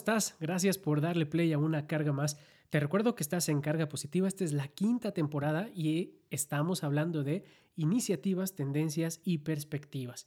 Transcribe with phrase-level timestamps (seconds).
[0.00, 0.34] estás?
[0.40, 2.38] Gracias por darle play a una carga más.
[2.70, 7.22] Te recuerdo que estás en Carga Positiva, esta es la quinta temporada y estamos hablando
[7.22, 7.44] de
[7.76, 10.26] iniciativas, tendencias y perspectivas.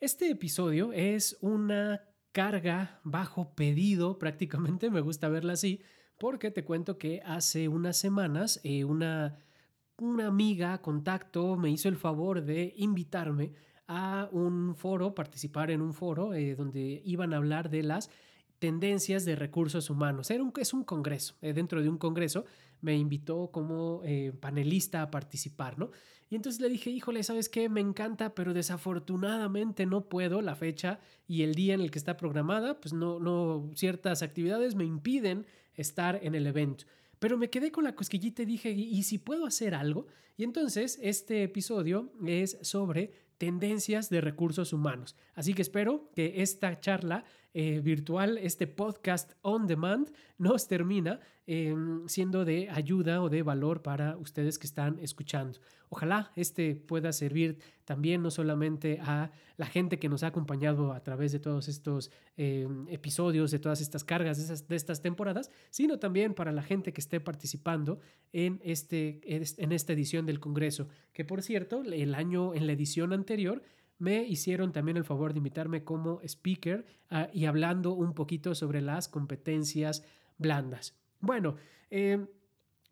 [0.00, 5.82] Este episodio es una carga bajo pedido, prácticamente me gusta verla así,
[6.18, 9.38] porque te cuento que hace unas semanas eh, una,
[9.98, 13.52] una amiga, contacto, me hizo el favor de invitarme
[13.86, 18.10] a un foro, participar en un foro eh, donde iban a hablar de las
[18.58, 20.30] tendencias de recursos humanos.
[20.30, 22.44] Era un, es un congreso, eh, dentro de un congreso
[22.80, 25.90] me invitó como eh, panelista a participar, ¿no?
[26.28, 27.68] Y entonces le dije, híjole, ¿sabes qué?
[27.68, 30.98] Me encanta, pero desafortunadamente no puedo, la fecha
[31.28, 35.46] y el día en el que está programada, pues no, no, ciertas actividades me impiden
[35.74, 36.84] estar en el evento.
[37.18, 40.06] Pero me quedé con la cosquillita y dije, ¿y si puedo hacer algo?
[40.36, 45.16] Y entonces este episodio es sobre tendencias de recursos humanos.
[45.34, 47.24] Así que espero que esta charla
[47.58, 53.80] eh, virtual, este podcast on demand, nos termina em, siendo de ayuda o de valor
[53.80, 55.58] para ustedes que están escuchando.
[55.88, 61.02] Ojalá este pueda servir también no solamente a la gente que nos ha acompañado a
[61.02, 65.98] través de todos estos em, episodios, de todas estas cargas de, de, estas temporadas, sino
[65.98, 68.00] también para la gente que esté participando
[68.34, 73.14] en, este, en esta edición del Congreso, que por cierto, el año en la edición
[73.14, 73.62] anterior
[73.98, 78.80] me hicieron también el favor de invitarme como speaker uh, y hablando un poquito sobre
[78.80, 80.04] las competencias
[80.38, 80.94] blandas.
[81.20, 81.56] Bueno,
[81.90, 82.26] eh,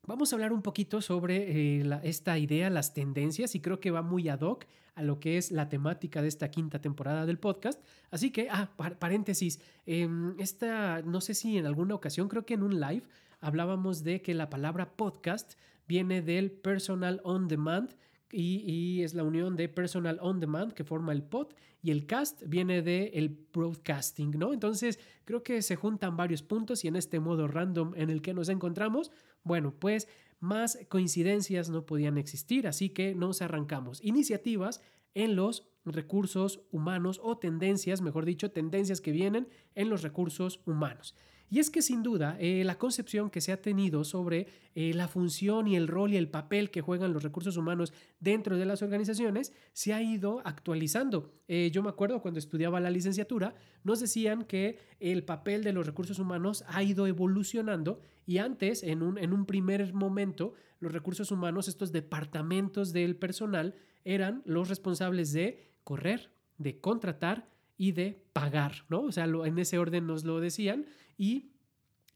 [0.07, 4.03] vamos a hablar un poquito sobre eh, esta idea, las tendencias, y creo que va
[4.03, 7.83] muy ad hoc a lo que es la temática de esta quinta temporada del podcast.
[8.11, 10.09] Así que, ah, paréntesis, eh,
[10.39, 13.03] esta, no sé si en alguna ocasión, creo que en un live
[13.41, 15.55] hablábamos de que la palabra podcast
[15.87, 17.95] viene del personal on demand,
[18.35, 21.49] y, es la unión de personal on demand que forma el pod
[21.83, 24.53] y el cast viene de el broadcasting, ¿no?
[24.53, 28.35] Entonces creo que se juntan varios puntos y en este modo random en el que
[28.35, 29.11] nos encontramos,
[29.43, 30.09] bueno, pues
[30.41, 34.03] más coincidencias no podían existir, así que nos arrancamos.
[34.03, 34.81] Iniciativas
[35.15, 41.15] en los recursos humanos o tendencias, mejor dicho, tendencias que vienen en los recursos humanos.
[41.55, 45.07] Y es que sin duda eh, la concepción que se ha tenido sobre eh, la
[45.07, 48.83] función y el rol y el papel que juegan los recursos humanos dentro de las
[48.83, 51.31] organizaciones se ha ido actualizando.
[51.47, 53.55] Eh, yo me acuerdo cuando estudiaba la licenciatura,
[53.85, 59.01] nos decían que el papel de los recursos humanos ha ido evolucionando y antes, en
[59.01, 65.33] un, en un primer momento, los recursos humanos, estos departamentos del personal, eran los responsables
[65.33, 69.03] de correr, de contratar, y de pagar, ¿no?
[69.03, 70.87] O sea, en ese orden nos lo decían
[71.17, 71.53] y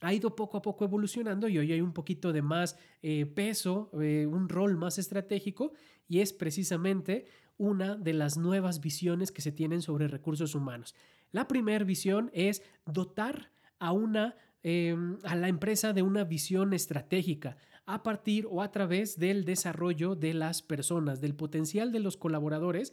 [0.00, 3.90] ha ido poco a poco evolucionando y hoy hay un poquito de más eh, peso,
[4.00, 5.72] eh, un rol más estratégico
[6.06, 7.26] y es precisamente
[7.56, 10.94] una de las nuevas visiones que se tienen sobre recursos humanos.
[11.32, 17.56] La primera visión es dotar a una em, a la empresa de una visión estratégica
[17.86, 22.92] a partir o a través del desarrollo de las personas, del potencial de los colaboradores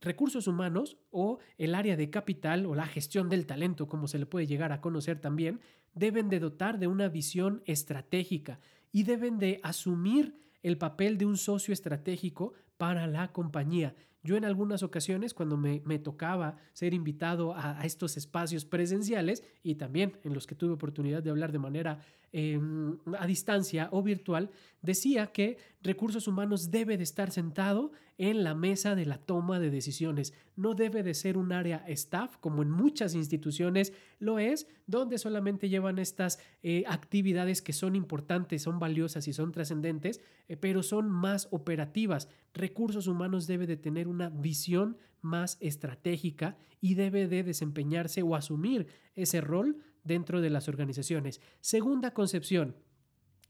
[0.00, 4.26] recursos humanos o el área de capital o la gestión del talento, como se le
[4.26, 5.60] puede llegar a conocer también,
[5.94, 8.60] deben de dotar de una visión estratégica
[8.92, 13.94] y deben de asumir el papel de un socio estratégico para la compañía.
[14.22, 20.18] Yo en algunas ocasiones, cuando me, tocaba ser invitado a, estos espacios presenciales y también
[20.24, 22.00] en los que tuve oportunidad de hablar de manera
[22.32, 24.50] em, a distancia o virtual,
[24.82, 29.70] decía que recursos humanos debe de estar sentado en la mesa de la toma de
[29.70, 30.32] decisiones.
[30.56, 35.68] No debe de ser un área staff, como en muchas instituciones lo es, donde solamente
[35.68, 41.10] llevan estas eh, actividades que son importantes, son valiosas y son trascendentes, eh, pero son
[41.10, 42.28] más operativas.
[42.54, 48.86] Recursos humanos debe de tener una visión más estratégica y debe de desempeñarse o asumir
[49.14, 49.76] ese rol
[50.06, 51.40] dentro de las organizaciones.
[51.60, 52.76] Segunda concepción,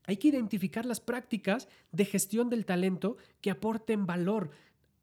[0.05, 4.51] hay que identificar las prácticas de gestión del talento que aporten valor,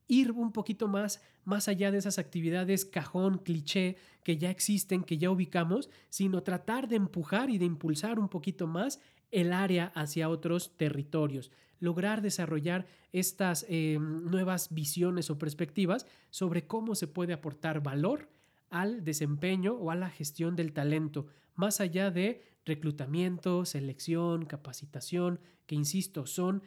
[0.07, 5.17] ir un poquito más más allá de esas actividades cajón, cliché que ya existen, que
[5.17, 8.99] ya ubicamos, sino tratar de empujar y de impulsar un poquito más
[9.31, 16.95] el área hacia otros territorios, lograr desarrollar estas eh, nuevas visiones o perspectivas sobre cómo
[16.95, 18.29] se puede aportar valor
[18.69, 25.75] al desempeño o a la gestión del talento, más allá de reclutamiento, selección, capacitación, que
[25.75, 26.63] insisto, son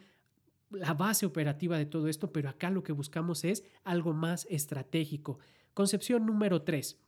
[0.69, 5.39] la base operativa de todo esto, pero acá lo que buscamos es algo más estratégico.
[5.73, 6.99] Concepción número 3.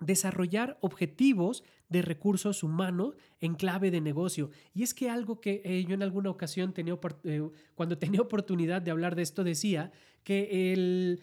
[0.00, 4.50] Desarrollar objetivos de recursos humanos en clave de negocio.
[4.74, 8.82] Y es que algo que eh, yo en alguna ocasión tenía, eh, cuando tenía oportunidad
[8.82, 9.92] de hablar de esto, decía
[10.24, 11.20] que el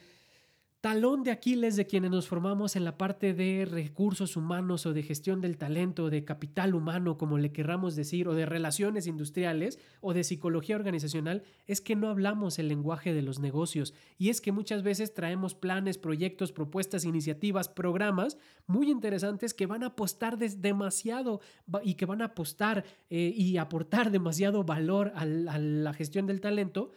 [0.81, 5.03] talón de Aquiles de quienes nos formamos en la parte de recursos humanos o de
[5.03, 10.13] gestión del talento, de capital humano, como le querramos decir, o de relaciones industriales o
[10.13, 13.93] de psicología organizacional, es que no hablamos el lenguaje de los negocios.
[14.17, 19.83] Y es que muchas veces traemos planes, proyectos, propuestas, iniciativas, programas muy interesantes que van
[19.83, 21.41] a apostar demasiado
[21.83, 26.91] y que van a apostar eh, y aportar demasiado valor a la gestión del talento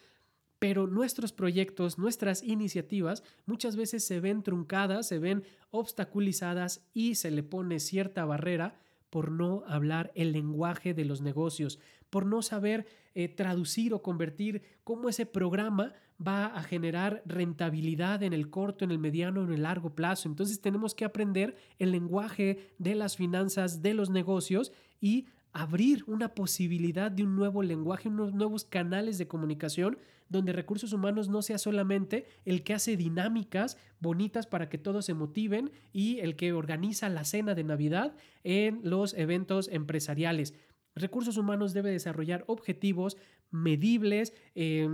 [0.63, 5.43] pero nuestros proyectos, nuestras iniciativas muchas veces se ven truncadas, se ven
[5.73, 8.79] obstaculizadas y se le pone cierta barrera
[9.11, 11.81] por no hablar el lenguaje de los negocios,
[12.11, 12.87] por no saber
[13.17, 15.95] eh, traducir o convertir cómo ese programa
[16.25, 20.29] va a generar rentabilidad en el corto, en el mediano, en el largo plazo.
[20.29, 24.71] Entonces tenemos que aprender el lenguaje de las finanzas, de los negocios
[25.01, 30.95] y abrir una posibilidad de un nuevo lenguaje, unos nuevos canales de comunicación donde recursos
[30.95, 36.21] humanos no sea solamente el que hace dinámicas bonitas para que todos se motiven y
[36.21, 40.55] el que organiza la cena de Navidad en los eventos empresariales.
[40.95, 43.19] Recursos humanos debe desarrollar objetivos
[43.51, 44.89] medibles, eh,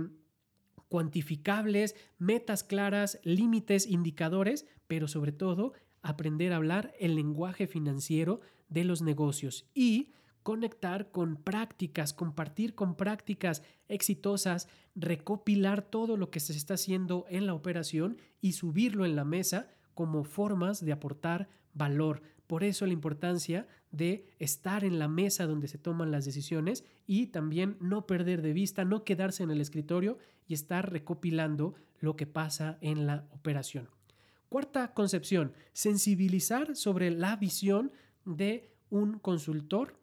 [0.89, 5.71] cuantificables, metas claras, límites, indicadores, pero sobre todo
[6.01, 10.11] aprender a hablar el lenguaje financiero de los negocios y
[10.43, 17.45] conectar con prácticas, compartir con prácticas exitosas, recopilar todo lo que se está haciendo en
[17.45, 22.21] la operación y subirlo en la mesa como formas de aportar valor.
[22.47, 27.27] Por eso la importancia de estar en la mesa donde se toman las decisiones y
[27.27, 32.25] también no perder de vista, no quedarse en el escritorio y estar recopilando lo que
[32.25, 33.89] pasa en la operación.
[34.49, 37.91] Cuarta concepción, sensibilizar sobre la visión
[38.25, 39.99] de un consultor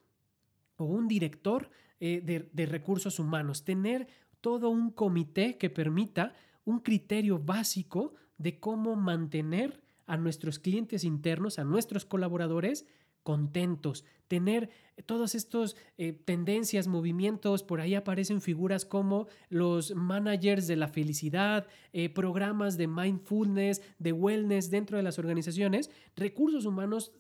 [0.77, 1.71] o un director
[2.01, 4.07] eh, de, recursos humanos, tener
[4.41, 6.35] todo un comité que permita
[6.65, 12.87] un criterio básico de cómo mantener a nuestros clientes internos, a nuestros colaboradores
[13.23, 14.71] contentos, tener
[15.05, 21.67] todas estas eh, tendencias, movimientos, por ahí aparecen figuras como los managers de la felicidad,
[21.93, 27.11] eh, programas de mindfulness, de wellness dentro de las organizaciones, recursos humanos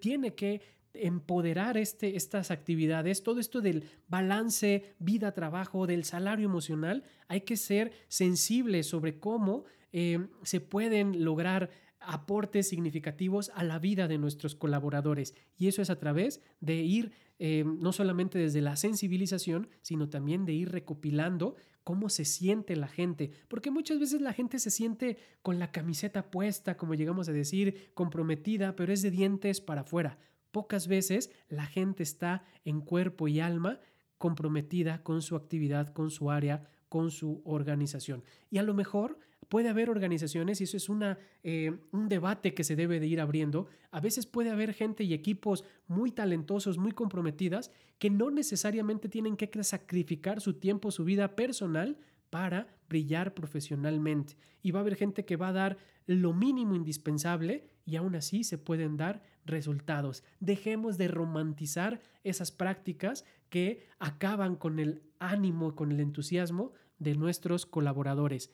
[0.00, 0.60] tiene que
[0.94, 7.92] empoderar este, estas actividades, todo esto del balance vida-trabajo, del salario emocional, hay que ser
[8.08, 15.34] sensibles sobre cómo eh, se pueden lograr aportes significativos a la vida de nuestros colaboradores.
[15.56, 20.44] Y eso es a través de ir eh, no solamente desde la sensibilización, sino también
[20.44, 25.16] de ir recopilando cómo se siente la gente, porque muchas veces la gente se siente
[25.42, 30.18] con la camiseta puesta, como llegamos a decir, comprometida, pero es de dientes para afuera.
[30.52, 33.80] Pocas veces la gente está en cuerpo y alma
[34.18, 38.22] comprometida con su actividad, con su área, con su organización.
[38.50, 39.18] Y a lo mejor
[39.48, 43.20] puede haber organizaciones, y eso es una, eh, un debate que se debe de ir
[43.20, 49.08] abriendo, a veces puede haber gente y equipos muy talentosos, muy comprometidas, que no necesariamente
[49.08, 51.98] tienen que sacrificar su tiempo, su vida personal
[52.30, 54.36] para brillar profesionalmente.
[54.62, 58.44] Y va a haber gente que va a dar lo mínimo indispensable y aún así
[58.44, 60.24] se pueden dar resultados.
[60.40, 67.66] Dejemos de romantizar esas prácticas que acaban con el ánimo, con el entusiasmo de nuestros
[67.66, 68.50] colaboradores.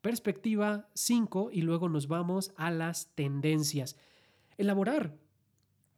[0.00, 3.96] Perspectiva 5 y luego nos vamos a las tendencias.
[4.56, 5.16] Elaborar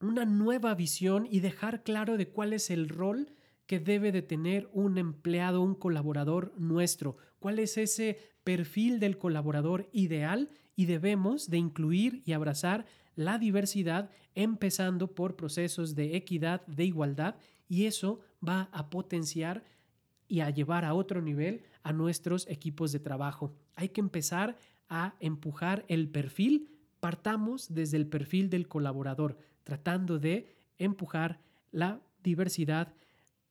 [0.01, 3.33] una nueva visión y dejar claro de cuál es el rol
[3.67, 9.89] que debe de tener un empleado, un colaborador nuestro, cuál es ese perfil del colaborador
[9.93, 12.87] ideal y debemos de incluir y abrazar
[13.21, 17.37] la diversidad empezando por procesos de equidad, de igualdad
[17.69, 19.63] y eso va a potenciar
[20.27, 23.53] y a llevar a otro nivel a nuestros equipos de trabajo.
[23.75, 24.57] Hay que empezar
[24.89, 30.49] a empujar el perfil, partamos desde el perfil del colaborador, tratando de
[30.79, 31.41] empujar
[31.73, 32.95] la diversidad,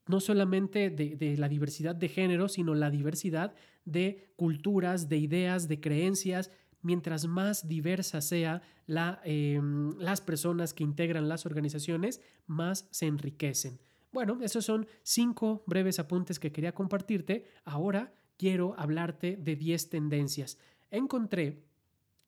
[0.08, 3.54] no solamente de, la diversidad de género, sino la diversidad
[3.86, 6.50] de culturas, de ideas, de creencias,
[6.82, 13.80] mientras más diversa sea la, em, las personas que integran las organizaciones, más se enriquecen.
[14.12, 17.46] Bueno, esos son cinco breves apuntes que quería compartirte.
[17.64, 20.58] Ahora quiero hablarte de 10 tendencias.
[20.90, 21.64] Encontré,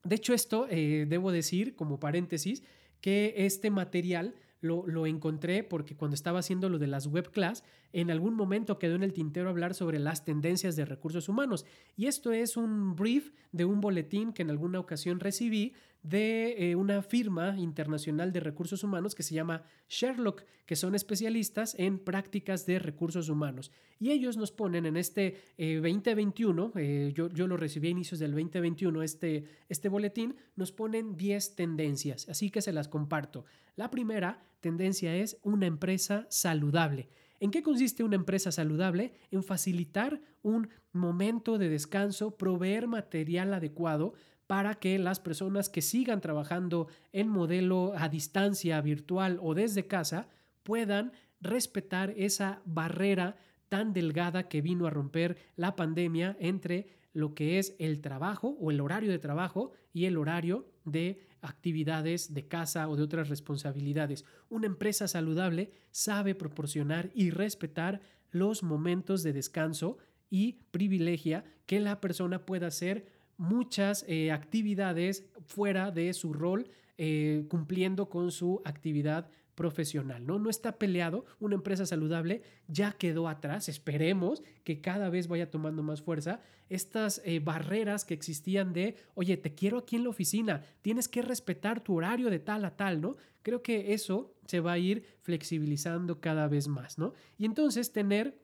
[0.03, 2.63] de hecho esto, eh, debo decir como paréntesis,
[3.00, 7.63] que este material lo, encontré porque cuando estaba haciendo lo de las web class,
[7.93, 11.65] en algún momento quedó en el tintero hablar sobre las tendencias de recursos humanos.
[11.97, 15.73] Y esto es un brief de un boletín que en alguna ocasión recibí
[16.03, 21.75] de eh, una firma internacional de recursos humanos que se llama Sherlock, que son especialistas
[21.77, 23.72] en prácticas de recursos humanos.
[24.00, 28.20] Y ellos nos ponen en este 2021, eh, eh, yo, yo, lo recibí a inicios
[28.20, 33.46] del 2021, este, este boletín, nos ponen 10 tendencias, así que se las comparto.
[33.75, 37.10] La primera tendencia es una empresa saludable.
[37.39, 39.13] ¿En qué consiste una empresa saludable?
[39.31, 44.13] En facilitar un momento de descanso, proveer material adecuado
[44.51, 50.27] para que las personas que sigan trabajando en modelo a distancia, virtual o desde casa,
[50.63, 53.38] puedan respetar esa barrera
[53.70, 58.72] tan delgada que vino a romper la pandemia entre lo que es el trabajo o
[58.72, 64.25] el horario de trabajo y el horario de actividades de casa o de otras responsabilidades.
[64.50, 69.98] Una empresa saludable sabe proporcionar y respetar los momentos de descanso
[70.29, 76.69] y privilegia que la persona pueda hacer muchas eh, actividades fuera de su rol,
[77.00, 80.38] eh, cumpliendo con su actividad profesional, ¿no?
[80.38, 85.81] No está peleado, una empresa saludable ya quedó atrás, esperemos que cada vez vaya tomando
[85.81, 90.63] más fuerza estas eh, barreras que existían de, oye, te quiero aquí en la oficina,
[90.83, 93.17] tienes que respetar tu horario de tal a tal, ¿no?
[93.41, 97.13] Creo que eso se va a ir flexibilizando cada vez más, ¿no?
[97.39, 98.39] Y entonces tener...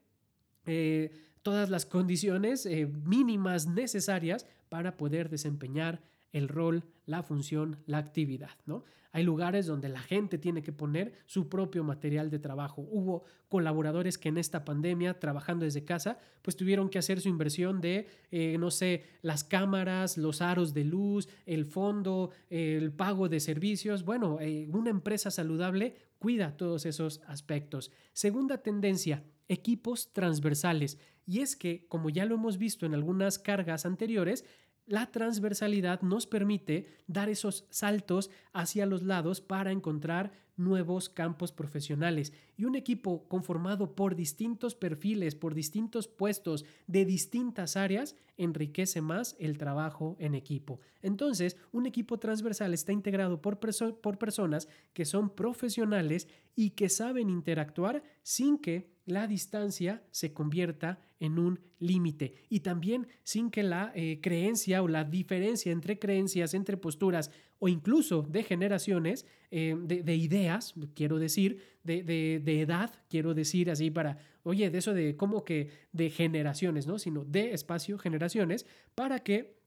[1.43, 2.67] Todas las condiciones
[3.05, 8.83] mínimas necesarias para poder desempeñar el rol, la función, la actividad, ¿no?
[9.17, 12.83] Hay lugares donde la gente tiene que poner su propio material de trabajo.
[12.87, 17.81] Hubo colaboradores que en esta pandemia, trabajando desde casa, pues tuvieron que hacer su inversión
[17.81, 23.39] de, eh, no sé, las cámaras, los aros de luz, el fondo, el pago de
[23.39, 24.03] servicios.
[24.03, 27.91] Bueno, eh, una empresa saludable cuida todos esos aspectos.
[28.13, 30.99] Segunda tendencia, equipos transversales.
[31.27, 34.45] Y es que, como ya lo hemos visto en algunas cargas anteriores,
[34.87, 42.31] la transversalidad nos permite dar esos saltos hacia los lados para encontrar nuevos campos profesionales.
[42.55, 49.35] Y un equipo conformado por distintos perfiles, por distintos puestos de distintas áreas, enriquece más
[49.39, 50.79] el trabajo en equipo.
[51.01, 57.29] Entonces, un equipo transversal está integrado por, por personas que son profesionales y que saben
[57.29, 63.91] interactuar sin que la distancia se convierta en un límite y también sin que la
[63.95, 70.15] eh, creencia o la diferencia entre creencias, entre posturas o incluso de generaciones, eh, de,
[70.15, 75.69] ideas, quiero decir, de, edad, quiero decir así para, oye, de eso de como que
[75.93, 76.99] de generaciones, ¿no?
[76.99, 79.57] Sino de espacio, generaciones, para que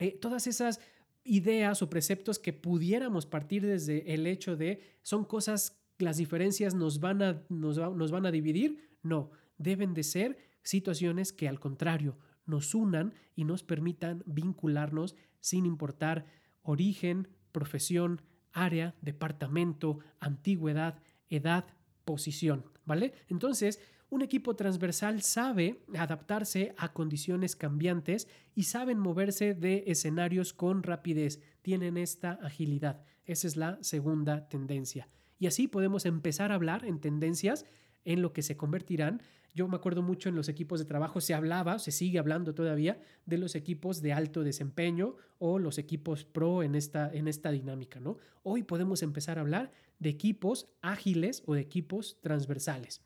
[0.00, 0.80] eh, todas esas
[1.22, 7.00] ideas o preceptos que pudiéramos partir desde el hecho de son cosas las diferencias nos
[7.00, 8.78] van a, nos, nos van a dividir.
[9.02, 15.66] No, deben de ser situaciones que al contrario nos unan y nos permitan vincularnos sin
[15.66, 16.26] importar
[16.62, 21.64] origen, profesión, área, departamento, antigüedad, edad,
[22.04, 23.14] posición, ¿vale?
[23.28, 23.80] Entonces,
[24.10, 31.40] un equipo transversal sabe adaptarse a condiciones cambiantes y saben moverse de escenarios con rapidez,
[31.62, 33.04] tienen esta agilidad.
[33.24, 35.08] Esa es la segunda tendencia.
[35.42, 37.66] Y así podemos empezar a hablar en tendencias
[38.04, 39.22] en lo que se convertirán.
[39.56, 43.00] Yo me acuerdo mucho en los equipos de trabajo, se hablaba, se sigue hablando todavía
[43.26, 47.98] de los equipos de alto desempeño o los equipos pro en esta, en esta dinámica,
[47.98, 48.18] ¿no?
[48.44, 53.02] Hoy podemos empezar a hablar de equipos ágiles o de equipos transversales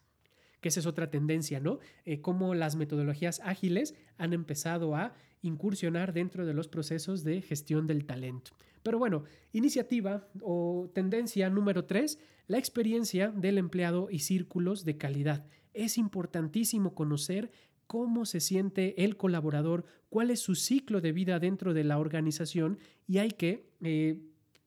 [0.60, 1.78] que esa es otra tendencia, ¿no?
[2.04, 7.86] Eh, cómo las metodologías ágiles han empezado a incursionar dentro de los procesos de gestión
[7.86, 8.52] del talento.
[8.86, 15.44] Pero bueno, iniciativa o tendencia número tres, la experiencia del empleado y círculos de calidad.
[15.74, 17.50] Es importantísimo conocer
[17.88, 22.78] cómo se siente el colaborador, cuál es su ciclo de vida dentro de la organización
[23.08, 24.20] y hay que eh,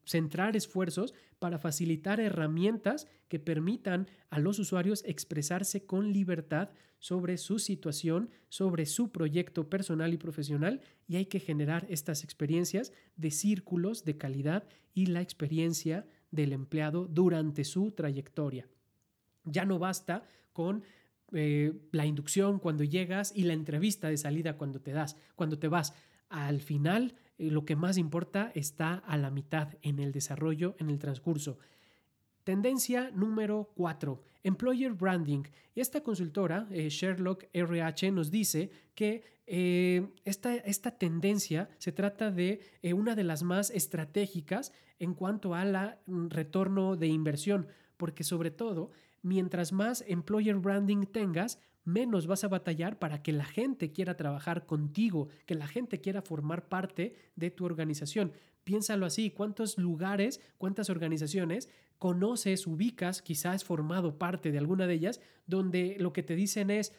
[0.03, 7.59] centrar esfuerzos para facilitar herramientas que permitan a los usuarios expresarse con libertad sobre su
[7.59, 14.03] situación, sobre su proyecto personal y profesional y hay que generar estas experiencias de círculos
[14.03, 18.67] de calidad y la experiencia del empleado durante su trayectoria.
[19.45, 20.83] Ya no basta con
[21.31, 25.67] eh, la inducción cuando llegas y la entrevista de salida cuando te das, cuando te
[25.67, 25.93] vas.
[26.27, 30.89] Al final eh, lo que más importa está a la mitad en el desarrollo, en
[30.89, 31.57] el transcurso.
[32.43, 35.43] Tendencia número 4, Employer Branding.
[35.75, 42.61] Esta consultora, eh, Sherlock RH, nos dice que eh, esta, esta, tendencia se trata de
[42.93, 47.67] una de las más estratégicas en cuanto a la mm, retorno de inversión,
[47.97, 48.91] porque sobre todo,
[49.21, 54.65] mientras más Employer Branding tengas, menos vas a batallar para que la gente quiera trabajar
[54.65, 58.33] contigo, que la gente quiera formar parte de tu organización.
[58.63, 61.69] Piénsalo así, ¿cuántos lugares, cuántas organizaciones
[61.99, 66.93] conoces, ubicas, quizás formado parte de alguna de ellas, donde lo que te dicen es,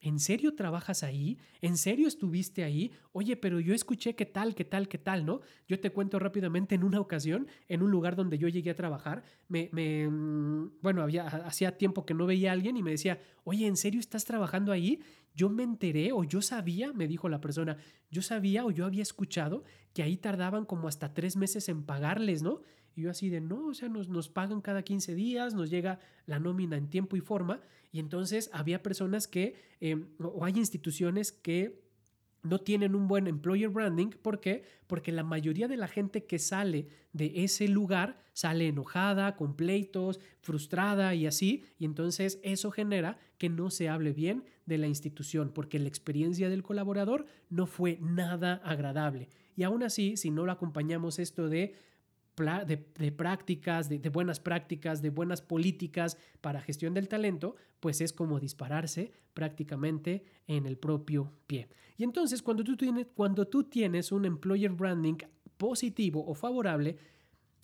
[0.00, 1.38] ¿En serio trabajas ahí?
[1.62, 2.92] ¿En serio estuviste ahí?
[3.12, 5.40] Oye, pero yo escuché qué tal, qué tal, qué tal, ¿no?
[5.66, 9.24] Yo te cuento rápidamente en una ocasión, en un lugar donde yo llegué a trabajar,
[9.48, 13.20] me, me mm, bueno, había, hacía tiempo que no veía a alguien y me decía,
[13.44, 15.00] oye, ¿en serio estás trabajando ahí?
[15.34, 17.78] Yo me enteré o yo sabía, me dijo la persona,
[18.10, 22.42] yo sabía o yo había escuchado que ahí tardaban como hasta tres meses en pagarles,
[22.42, 22.60] ¿no?
[22.96, 26.00] Y yo así de, no, o sea, nos, nos pagan cada 15 días, nos llega
[26.24, 27.60] la nómina en tiempo y forma.
[27.92, 31.86] Y entonces había personas que, em, o hay instituciones que
[32.42, 34.10] no tienen un buen employer branding.
[34.10, 34.64] ¿Por qué?
[34.86, 40.20] Porque la mayoría de la gente que sale de ese lugar sale enojada, con pleitos,
[40.40, 41.64] frustrada y así.
[41.78, 46.48] Y entonces eso genera que no se hable bien de la institución porque la experiencia
[46.48, 49.28] del colaborador no fue nada agradable.
[49.56, 51.74] Y aún así, si no lo acompañamos esto de
[52.36, 58.38] de, prácticas, de, buenas prácticas, de buenas políticas para gestión del talento, pues es como
[58.38, 61.68] dispararse prácticamente en el propio pie.
[61.96, 65.16] Y entonces cuando tú tienes, cuando tú tienes un employer branding
[65.56, 66.98] positivo o favorable,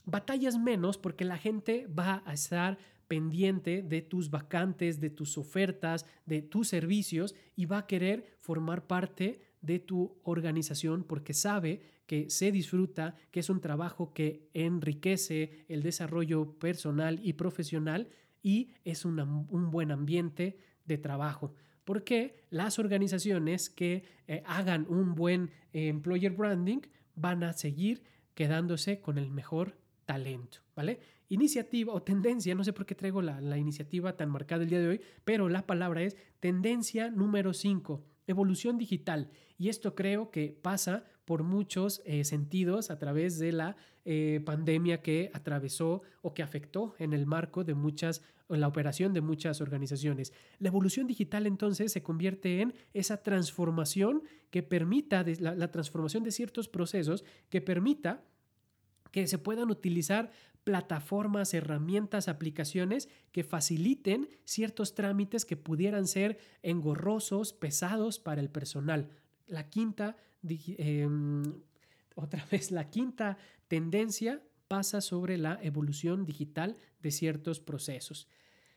[0.06, 6.06] batallas menos porque la gente va a estar pendiente de tus vacantes, de tus ofertas,
[6.24, 12.28] de tus servicios y va a querer formar parte de tu organización porque sabe que
[12.28, 18.08] se disfruta, que es un trabajo que enriquece el desarrollo personal y profesional
[18.42, 21.54] y es un buen ambiente de trabajo.
[21.84, 26.80] Porque las organizaciones que eh, hagan un buen eh, employer branding
[27.14, 28.02] van a seguir
[28.34, 31.00] quedándose con el mejor talento, ¿vale?
[31.28, 34.80] Iniciativa o tendencia, no sé por qué traigo la, la iniciativa tan marcada el día
[34.80, 39.30] de hoy, pero la palabra es tendencia número 5, evolución digital.
[39.58, 45.02] Y esto creo que pasa por muchos eh, sentidos a través de la eh, pandemia
[45.02, 50.32] que atravesó o que afectó en el marco de muchas, la operación de muchas organizaciones.
[50.58, 56.68] La evolución digital entonces se convierte en esa transformación que permita, la transformación de ciertos
[56.68, 58.24] procesos que permita
[59.12, 60.32] que se puedan utilizar
[60.64, 69.10] plataformas, herramientas, aplicaciones que faciliten ciertos trámites que pudieran ser engorrosos, pesados para el personal.
[69.46, 71.42] La quinta Em,
[72.14, 78.28] otra vez, la quinta tendencia pasa sobre la evolución digital de ciertos procesos.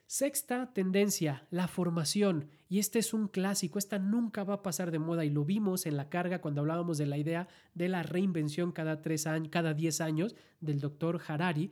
[0.08, 2.48] Sexta tendencia, la formación.
[2.70, 5.88] Y este es un clásico, esta nunca va a pasar de moda y lo vimos
[5.88, 9.74] en la carga cuando hablábamos de la idea de la reinvención cada tres años, cada
[9.74, 11.72] diez años del doctor Harari.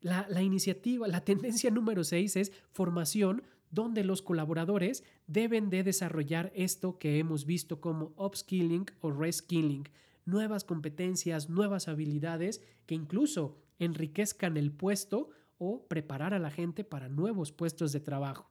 [0.00, 6.98] La, iniciativa, la tendencia número seis es formación donde los colaboradores deben de desarrollar esto
[6.98, 9.88] que hemos visto como upskilling o reskilling,
[10.24, 17.08] nuevas competencias, nuevas habilidades que incluso enriquezcan el puesto o preparar a la gente para
[17.08, 18.50] nuevos puestos de trabajo.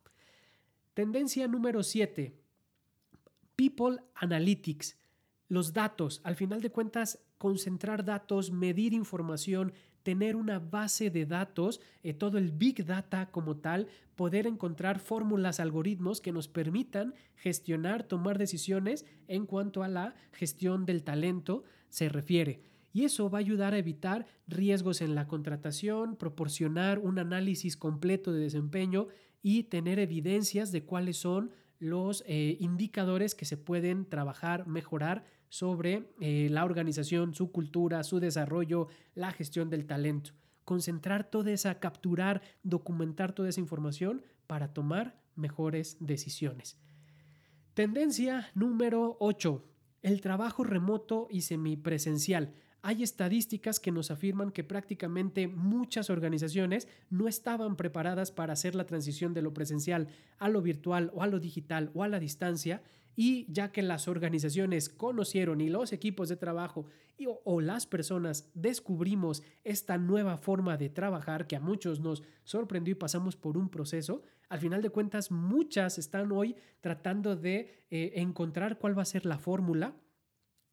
[0.93, 2.35] Tendencia número 7.
[3.55, 4.97] People Analytics.
[5.47, 6.21] Los datos.
[6.23, 12.37] Al final de cuentas, concentrar datos, medir información, tener una base de datos, eh, todo
[12.37, 19.05] el big data como tal, poder encontrar fórmulas, algoritmos que nos permitan gestionar, tomar decisiones
[19.27, 22.72] en cuanto a la gestión del talento se refiere.
[22.93, 28.31] Y eso va a ayudar a evitar riesgos en la contratación, proporcionar un análisis completo
[28.31, 29.07] de desempeño
[29.41, 36.13] y tener evidencias de cuáles son los eh, indicadores que se pueden trabajar, mejorar sobre
[36.21, 40.31] eh, la organización, su cultura, su desarrollo, la gestión del talento.
[40.63, 46.79] Concentrar toda esa, capturar, documentar toda esa información para tomar mejores decisiones.
[47.73, 49.63] Tendencia número 8.
[50.03, 52.53] El trabajo remoto y semipresencial.
[52.85, 58.85] Hay estadísticas que nos afirman que prácticamente muchas organizaciones no estaban preparadas para hacer la
[58.85, 62.83] transición de lo presencial a lo virtual o a lo digital o a la distancia
[63.15, 66.85] y ya que las organizaciones conocieron y los equipos de trabajo
[67.45, 72.95] o, las personas descubrimos esta nueva forma de trabajar que a muchos nos sorprendió y
[72.95, 78.77] pasamos por un proceso, al final de cuentas muchas están hoy tratando de eh, encontrar
[78.77, 79.95] cuál va a ser la fórmula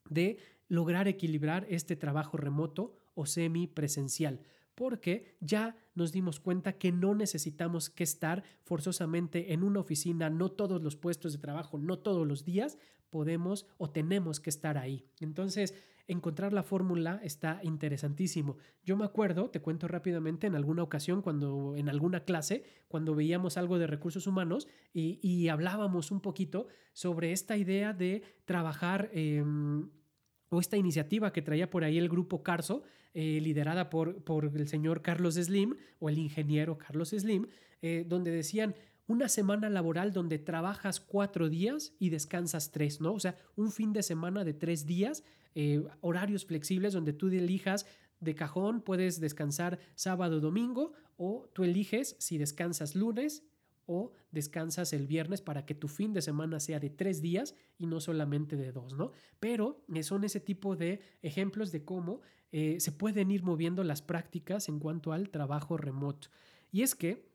[0.08, 0.38] de
[0.70, 4.40] lograr equilibrar este trabajo remoto o semipresencial,
[4.74, 10.48] porque ya nos dimos cuenta que no necesitamos que estar forzosamente en una oficina, no
[10.52, 12.78] todos los puestos de trabajo, no todos los días
[13.10, 15.04] podemos o tenemos que estar ahí.
[15.18, 15.74] Entonces,
[16.06, 18.56] encontrar la fórmula está interesantísimo.
[18.84, 23.56] Yo me acuerdo, te cuento rápidamente, en alguna ocasión, cuando en alguna clase, cuando veíamos
[23.56, 29.10] algo de recursos humanos y, hablábamos un poquito sobre esta idea de trabajar...
[29.12, 29.90] Em,
[30.50, 32.82] o esta iniciativa que traía por ahí el grupo Carso,
[33.14, 37.46] eh, liderada por, por, el señor Carlos Slim o el ingeniero Carlos Slim,
[37.82, 38.74] eh, donde decían
[39.06, 43.14] una semana laboral donde trabajas cuatro días y descansas tres, ¿no?
[43.14, 47.86] O sea, un fin de semana de tres días, eh, horarios flexibles donde tú elijas
[48.20, 53.42] de cajón, puedes descansar sábado, domingo, o tú eliges si descansas lunes
[53.92, 57.86] o descansas el viernes para que tu fin de semana sea de tres días y
[57.86, 59.10] no solamente de dos, ¿no?
[59.40, 62.20] Pero eh, son ese tipo de ejemplos de cómo
[62.52, 66.28] eh, se pueden ir moviendo las prácticas en cuanto al trabajo remoto.
[66.70, 67.29] Y es que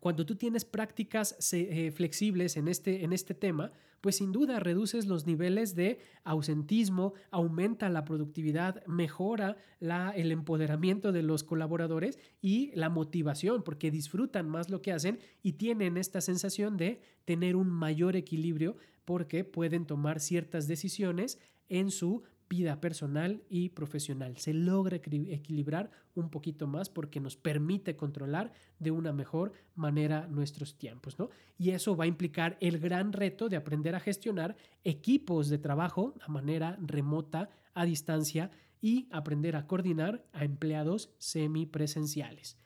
[0.00, 5.06] cuando tú tienes prácticas eh, flexibles en este, en este tema, pues sin duda reduces
[5.06, 12.88] los niveles de ausentismo, aumenta la productividad, mejora el empoderamiento de los colaboradores y la
[12.88, 18.16] motivación, porque disfrutan más lo que hacen y tienen esta sensación de tener un mayor
[18.16, 24.36] equilibrio porque pueden tomar ciertas decisiones en su vida personal y profesional.
[24.38, 30.76] Se logra equilibrar un poquito más porque nos permite controlar de una mejor manera nuestros
[30.76, 31.30] tiempos, ¿no?
[31.58, 36.14] Y eso va a implicar el gran reto de aprender a gestionar equipos de trabajo
[36.20, 42.56] a manera remota, a distancia y aprender a coordinar a empleados semipresenciales.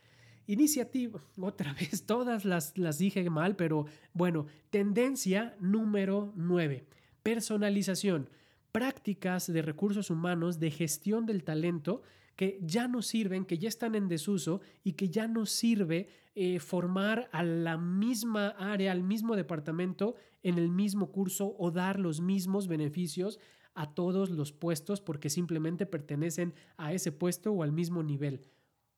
[0.46, 6.86] Iniciativa, otra vez, todas las, las dije mal, pero bueno, tendencia número 9,
[7.22, 8.28] personalización
[8.72, 12.02] prácticas de recursos humanos, de gestión del talento,
[12.36, 16.58] que ya no sirven, que ya están en desuso y que ya no sirve eh,
[16.58, 22.20] formar a la misma área, al mismo departamento en el mismo curso o dar los
[22.20, 23.38] mismos beneficios
[23.74, 28.40] a todos los puestos porque simplemente pertenecen a ese puesto o al mismo nivel.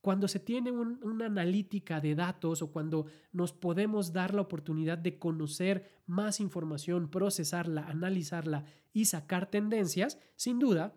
[0.03, 5.17] Cuando se tiene una analítica de datos o cuando nos podemos dar la oportunidad de
[5.17, 10.93] conocer más información, procesarla, analizarla y sacar tendencias, sin duda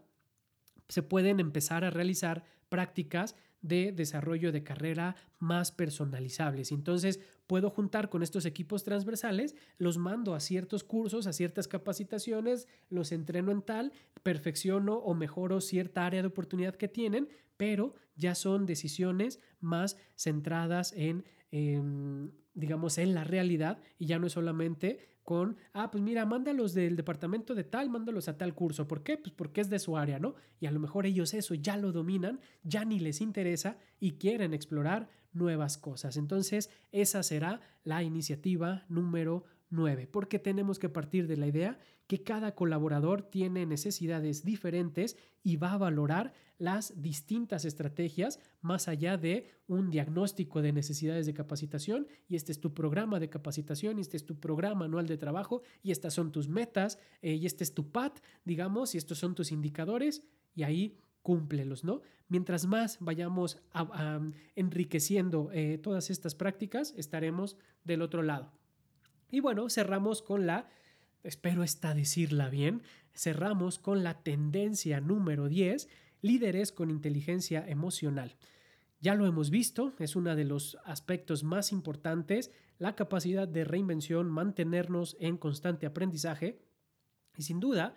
[0.89, 6.71] se pueden empezar a realizar prácticas de desarrollo de carrera más personalizables.
[6.71, 12.67] Entonces, puedo juntar con estos equipos transversales, los mando a ciertos cursos, a ciertas capacitaciones,
[12.89, 18.35] los entreno en tal, perfecciono o mejoro cierta área de oportunidad que tienen, pero ya
[18.35, 25.15] son decisiones más centradas en, em, digamos, en la realidad y ya no es solamente
[25.23, 28.87] con, ah, pues mira, mándalos del departamento de tal, mándalos a tal curso.
[28.87, 29.17] ¿Por qué?
[29.17, 30.35] Pues porque es de su área, ¿no?
[30.59, 34.53] Y a lo mejor ellos eso ya lo dominan, ya ni les interesa y quieren
[34.53, 36.15] explorar nuevas cosas.
[36.17, 42.23] Entonces, esa será la iniciativa número 9, porque tenemos que partir de la idea que
[42.23, 49.47] cada colaborador tiene necesidades diferentes y va a valorar las distintas estrategias más allá de
[49.67, 54.17] un diagnóstico de necesidades de capacitación y este es tu programa de capacitación y este
[54.17, 57.73] es tu programa anual de trabajo y estas son tus metas eh, y este es
[57.73, 60.23] tu PAT, digamos, y estos son tus indicadores
[60.55, 62.01] y ahí cúmplelos, ¿no?
[62.27, 63.59] Mientras más vayamos
[64.55, 68.51] enriqueciendo eh, todas estas prácticas, estaremos del otro lado.
[69.31, 70.69] Y bueno, cerramos con la,
[71.23, 72.83] espero esta decirla bien,
[73.15, 75.87] cerramos con la tendencia número 10,
[76.25, 78.35] líderes con inteligencia emocional.
[78.99, 84.29] Ya lo hemos visto, es uno de los aspectos más importantes, la capacidad de reinvención,
[84.29, 86.59] mantenernos en constante aprendizaje
[87.37, 87.95] y sin duda,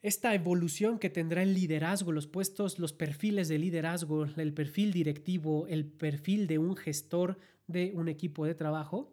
[0.00, 5.66] esta evolución que tendrá el liderazgo, los puestos, los perfiles de liderazgo, el perfil directivo,
[5.66, 9.12] el perfil de un gestor de un equipo de trabajo,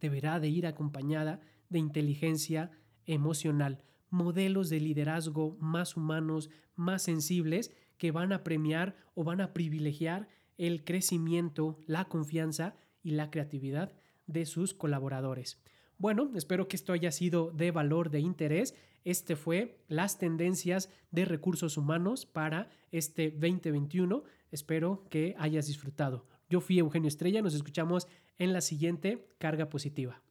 [0.00, 2.70] deberá de ir acompañada de inteligencia
[3.06, 9.52] emocional, modelos de liderazgo más humanos, más sensibles, que van a premiar o van a
[9.52, 13.92] privilegiar el crecimiento, la confianza y la creatividad
[14.26, 15.58] de sus colaboradores.
[15.98, 18.74] Bueno, espero que esto haya sido de valor, de interés.
[19.04, 24.22] Este fue las tendencias de recursos humanos para este 2021.
[24.50, 26.26] Espero que hayas disfrutado.
[26.48, 30.22] Yo fui Eugenio Estrella, nos escuchamos en la siguiente carga positiva.